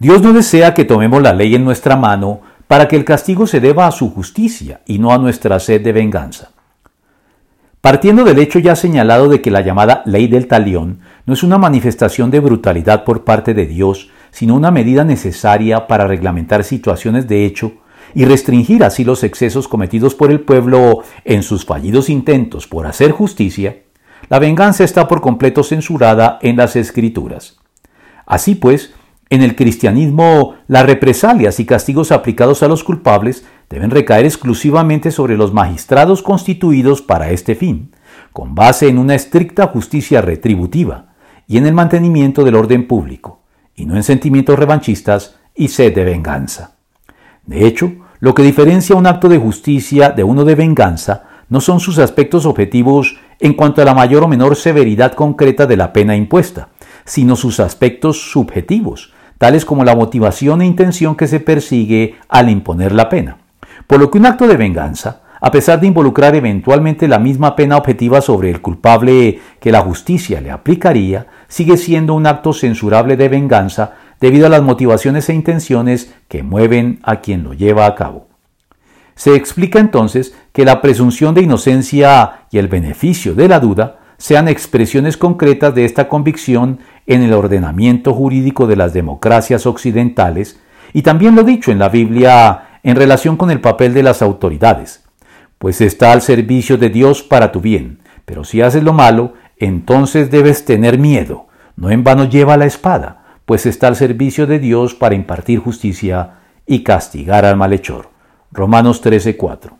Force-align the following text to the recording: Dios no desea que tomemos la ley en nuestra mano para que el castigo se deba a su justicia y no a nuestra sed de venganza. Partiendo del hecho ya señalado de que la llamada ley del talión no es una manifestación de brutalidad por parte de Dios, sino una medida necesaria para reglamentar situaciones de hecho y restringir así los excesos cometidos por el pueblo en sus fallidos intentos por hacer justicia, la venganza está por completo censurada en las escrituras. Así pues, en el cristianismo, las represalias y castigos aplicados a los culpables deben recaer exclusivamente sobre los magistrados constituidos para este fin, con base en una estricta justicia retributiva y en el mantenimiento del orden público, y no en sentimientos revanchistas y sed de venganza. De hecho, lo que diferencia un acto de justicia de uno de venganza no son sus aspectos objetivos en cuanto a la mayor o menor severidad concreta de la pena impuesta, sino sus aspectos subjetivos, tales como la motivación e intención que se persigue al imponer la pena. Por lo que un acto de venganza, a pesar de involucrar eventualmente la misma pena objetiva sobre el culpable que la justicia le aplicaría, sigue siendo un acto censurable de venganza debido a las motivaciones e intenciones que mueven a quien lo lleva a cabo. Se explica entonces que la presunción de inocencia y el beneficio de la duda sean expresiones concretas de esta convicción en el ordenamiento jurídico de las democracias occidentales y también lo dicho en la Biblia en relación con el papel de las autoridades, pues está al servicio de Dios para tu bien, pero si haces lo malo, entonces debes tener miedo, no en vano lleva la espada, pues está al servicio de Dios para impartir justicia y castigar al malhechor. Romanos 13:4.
Dios 0.00 0.22
no 0.22 0.32
desea 0.32 0.74
que 0.74 0.84
tomemos 0.84 1.20
la 1.22 1.32
ley 1.32 1.56
en 1.56 1.64
nuestra 1.64 1.96
mano 1.96 2.40
para 2.68 2.86
que 2.86 2.94
el 2.94 3.04
castigo 3.04 3.48
se 3.48 3.58
deba 3.58 3.88
a 3.88 3.90
su 3.90 4.10
justicia 4.10 4.80
y 4.86 5.00
no 5.00 5.12
a 5.12 5.18
nuestra 5.18 5.58
sed 5.58 5.82
de 5.82 5.92
venganza. 5.92 6.50
Partiendo 7.80 8.22
del 8.22 8.38
hecho 8.38 8.60
ya 8.60 8.76
señalado 8.76 9.28
de 9.28 9.40
que 9.40 9.50
la 9.50 9.60
llamada 9.60 10.02
ley 10.04 10.28
del 10.28 10.46
talión 10.46 11.00
no 11.26 11.34
es 11.34 11.42
una 11.42 11.58
manifestación 11.58 12.30
de 12.30 12.38
brutalidad 12.38 13.02
por 13.02 13.24
parte 13.24 13.54
de 13.54 13.66
Dios, 13.66 14.10
sino 14.30 14.54
una 14.54 14.70
medida 14.70 15.04
necesaria 15.04 15.88
para 15.88 16.06
reglamentar 16.06 16.62
situaciones 16.62 17.26
de 17.26 17.44
hecho 17.44 17.72
y 18.14 18.24
restringir 18.24 18.84
así 18.84 19.02
los 19.02 19.24
excesos 19.24 19.66
cometidos 19.66 20.14
por 20.14 20.30
el 20.30 20.40
pueblo 20.40 21.02
en 21.24 21.42
sus 21.42 21.64
fallidos 21.64 22.08
intentos 22.08 22.68
por 22.68 22.86
hacer 22.86 23.10
justicia, 23.10 23.78
la 24.28 24.38
venganza 24.38 24.84
está 24.84 25.08
por 25.08 25.20
completo 25.20 25.64
censurada 25.64 26.38
en 26.42 26.56
las 26.56 26.76
escrituras. 26.76 27.58
Así 28.26 28.54
pues, 28.54 28.92
en 29.30 29.42
el 29.42 29.56
cristianismo, 29.56 30.54
las 30.68 30.86
represalias 30.86 31.60
y 31.60 31.66
castigos 31.66 32.12
aplicados 32.12 32.62
a 32.62 32.68
los 32.68 32.82
culpables 32.82 33.44
deben 33.68 33.90
recaer 33.90 34.24
exclusivamente 34.24 35.10
sobre 35.10 35.36
los 35.36 35.52
magistrados 35.52 36.22
constituidos 36.22 37.02
para 37.02 37.30
este 37.30 37.54
fin, 37.54 37.92
con 38.32 38.54
base 38.54 38.88
en 38.88 38.96
una 38.96 39.14
estricta 39.14 39.66
justicia 39.66 40.22
retributiva 40.22 41.08
y 41.46 41.58
en 41.58 41.66
el 41.66 41.74
mantenimiento 41.74 42.42
del 42.42 42.54
orden 42.54 42.86
público, 42.86 43.42
y 43.74 43.84
no 43.84 43.96
en 43.96 44.02
sentimientos 44.02 44.58
revanchistas 44.58 45.36
y 45.54 45.68
sed 45.68 45.94
de 45.94 46.04
venganza. 46.04 46.76
De 47.44 47.66
hecho, 47.66 47.92
lo 48.20 48.34
que 48.34 48.42
diferencia 48.42 48.96
un 48.96 49.06
acto 49.06 49.28
de 49.28 49.38
justicia 49.38 50.10
de 50.10 50.24
uno 50.24 50.44
de 50.44 50.54
venganza 50.54 51.24
no 51.50 51.60
son 51.60 51.80
sus 51.80 51.98
aspectos 51.98 52.46
objetivos 52.46 53.16
en 53.40 53.54
cuanto 53.54 53.82
a 53.82 53.84
la 53.84 53.94
mayor 53.94 54.24
o 54.24 54.28
menor 54.28 54.56
severidad 54.56 55.12
concreta 55.12 55.66
de 55.66 55.76
la 55.76 55.92
pena 55.92 56.16
impuesta, 56.16 56.68
sino 57.04 57.36
sus 57.36 57.60
aspectos 57.60 58.30
subjetivos, 58.30 59.12
tales 59.38 59.64
como 59.64 59.84
la 59.84 59.94
motivación 59.94 60.60
e 60.60 60.66
intención 60.66 61.16
que 61.16 61.26
se 61.26 61.40
persigue 61.40 62.16
al 62.28 62.50
imponer 62.50 62.92
la 62.92 63.08
pena. 63.08 63.38
Por 63.86 64.00
lo 64.00 64.10
que 64.10 64.18
un 64.18 64.26
acto 64.26 64.46
de 64.46 64.56
venganza, 64.56 65.22
a 65.40 65.50
pesar 65.50 65.80
de 65.80 65.86
involucrar 65.86 66.34
eventualmente 66.34 67.06
la 67.06 67.18
misma 67.18 67.54
pena 67.54 67.76
objetiva 67.76 68.20
sobre 68.20 68.50
el 68.50 68.60
culpable 68.60 69.40
que 69.60 69.72
la 69.72 69.80
justicia 69.80 70.40
le 70.40 70.50
aplicaría, 70.50 71.26
sigue 71.46 71.76
siendo 71.76 72.14
un 72.14 72.26
acto 72.26 72.52
censurable 72.52 73.16
de 73.16 73.28
venganza 73.28 73.92
debido 74.20 74.46
a 74.46 74.50
las 74.50 74.62
motivaciones 74.62 75.28
e 75.28 75.34
intenciones 75.34 76.12
que 76.26 76.42
mueven 76.42 76.98
a 77.04 77.20
quien 77.20 77.44
lo 77.44 77.54
lleva 77.54 77.86
a 77.86 77.94
cabo. 77.94 78.26
Se 79.14 79.34
explica 79.34 79.78
entonces 79.78 80.34
que 80.52 80.64
la 80.64 80.80
presunción 80.80 81.34
de 81.34 81.42
inocencia 81.42 82.46
y 82.50 82.58
el 82.58 82.68
beneficio 82.68 83.34
de 83.34 83.48
la 83.48 83.60
duda 83.60 83.97
sean 84.18 84.48
expresiones 84.48 85.16
concretas 85.16 85.74
de 85.74 85.84
esta 85.84 86.08
convicción 86.08 86.80
en 87.06 87.22
el 87.22 87.32
ordenamiento 87.32 88.12
jurídico 88.12 88.66
de 88.66 88.76
las 88.76 88.92
democracias 88.92 89.64
occidentales 89.64 90.60
y 90.92 91.02
también 91.02 91.34
lo 91.34 91.44
dicho 91.44 91.72
en 91.72 91.78
la 91.78 91.88
Biblia 91.88 92.80
en 92.82 92.96
relación 92.96 93.36
con 93.36 93.50
el 93.50 93.60
papel 93.60 93.94
de 93.94 94.02
las 94.02 94.20
autoridades, 94.20 95.04
pues 95.58 95.80
está 95.80 96.12
al 96.12 96.22
servicio 96.22 96.78
de 96.78 96.90
Dios 96.90 97.22
para 97.22 97.52
tu 97.52 97.60
bien, 97.60 98.00
pero 98.24 98.44
si 98.44 98.60
haces 98.60 98.82
lo 98.82 98.92
malo, 98.92 99.34
entonces 99.56 100.30
debes 100.30 100.64
tener 100.64 100.98
miedo, 100.98 101.46
no 101.76 101.90
en 101.90 102.04
vano 102.04 102.24
lleva 102.24 102.56
la 102.56 102.66
espada, 102.66 103.24
pues 103.44 103.66
está 103.66 103.86
al 103.86 103.96
servicio 103.96 104.46
de 104.46 104.58
Dios 104.58 104.94
para 104.94 105.14
impartir 105.14 105.60
justicia 105.60 106.40
y 106.66 106.82
castigar 106.82 107.44
al 107.44 107.56
malhechor. 107.56 108.10
Romanos 108.52 109.02
13:4. 109.02 109.70